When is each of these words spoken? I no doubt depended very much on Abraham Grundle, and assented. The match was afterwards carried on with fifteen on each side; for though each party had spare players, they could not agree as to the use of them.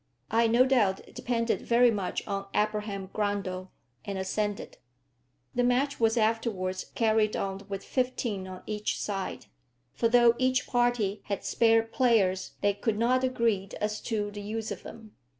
I 0.31 0.47
no 0.47 0.65
doubt 0.65 1.01
depended 1.13 1.61
very 1.61 1.91
much 1.91 2.25
on 2.27 2.47
Abraham 2.55 3.09
Grundle, 3.13 3.69
and 4.03 4.17
assented. 4.17 4.79
The 5.53 5.61
match 5.63 5.99
was 5.99 6.17
afterwards 6.17 6.85
carried 6.95 7.35
on 7.35 7.67
with 7.69 7.83
fifteen 7.85 8.47
on 8.47 8.63
each 8.65 8.99
side; 8.99 9.45
for 9.93 10.07
though 10.07 10.33
each 10.39 10.65
party 10.65 11.21
had 11.25 11.45
spare 11.45 11.83
players, 11.83 12.53
they 12.61 12.73
could 12.73 12.97
not 12.97 13.23
agree 13.23 13.69
as 13.79 14.01
to 14.09 14.31
the 14.31 14.41
use 14.41 14.71
of 14.71 14.81
them. 14.81 15.15